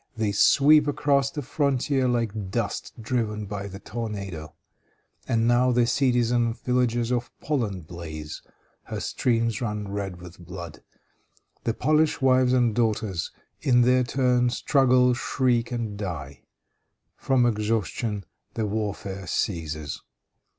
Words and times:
They 0.17 0.31
sweep 0.31 0.87
across 0.87 1.29
the 1.29 1.43
frontier 1.43 2.07
like 2.07 2.49
dust 2.49 2.99
driven 2.99 3.45
by 3.45 3.67
the 3.67 3.77
tornado. 3.77 4.55
And 5.27 5.47
now 5.47 5.71
the 5.71 5.85
cities 5.85 6.31
and 6.31 6.57
villages 6.59 7.11
of 7.11 7.29
Poland 7.39 7.85
blaze; 7.85 8.41
her 8.85 8.99
streams 8.99 9.61
run 9.61 9.87
red 9.89 10.19
with 10.19 10.43
blood. 10.43 10.81
The 11.65 11.75
Polish 11.75 12.19
wives 12.19 12.51
and 12.51 12.73
daughters 12.73 13.29
in 13.61 13.81
their 13.81 14.03
turn 14.03 14.49
struggle, 14.49 15.13
shriek 15.13 15.71
and 15.71 15.99
die. 15.99 16.45
From 17.15 17.45
exhaustion 17.45 18.25
the 18.55 18.65
warfare 18.65 19.27
ceases. 19.27 20.01